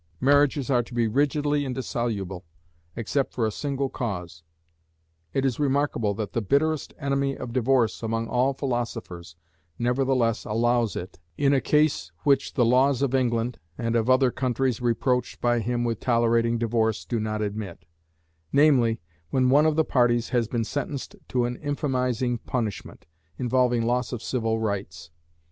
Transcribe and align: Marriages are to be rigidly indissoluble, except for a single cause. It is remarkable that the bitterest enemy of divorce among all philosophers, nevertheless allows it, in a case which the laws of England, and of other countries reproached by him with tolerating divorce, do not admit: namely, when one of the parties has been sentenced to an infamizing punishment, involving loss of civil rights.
Marriages 0.19 0.71
are 0.71 0.81
to 0.81 0.95
be 0.95 1.07
rigidly 1.07 1.63
indissoluble, 1.63 2.43
except 2.95 3.31
for 3.35 3.45
a 3.45 3.51
single 3.51 3.87
cause. 3.87 4.41
It 5.31 5.45
is 5.45 5.59
remarkable 5.59 6.15
that 6.15 6.33
the 6.33 6.41
bitterest 6.41 6.95
enemy 6.99 7.37
of 7.37 7.53
divorce 7.53 8.01
among 8.01 8.27
all 8.27 8.55
philosophers, 8.55 9.35
nevertheless 9.77 10.43
allows 10.43 10.95
it, 10.95 11.19
in 11.37 11.53
a 11.53 11.61
case 11.61 12.11
which 12.23 12.55
the 12.55 12.65
laws 12.65 13.03
of 13.03 13.13
England, 13.13 13.59
and 13.77 13.95
of 13.95 14.09
other 14.09 14.31
countries 14.31 14.81
reproached 14.81 15.39
by 15.39 15.59
him 15.59 15.83
with 15.83 15.99
tolerating 15.99 16.57
divorce, 16.57 17.05
do 17.05 17.19
not 17.19 17.43
admit: 17.43 17.85
namely, 18.51 19.01
when 19.29 19.51
one 19.51 19.67
of 19.67 19.75
the 19.75 19.85
parties 19.85 20.29
has 20.29 20.47
been 20.47 20.63
sentenced 20.63 21.15
to 21.27 21.45
an 21.45 21.57
infamizing 21.59 22.39
punishment, 22.43 23.05
involving 23.37 23.85
loss 23.85 24.11
of 24.13 24.23
civil 24.23 24.57
rights. 24.57 25.11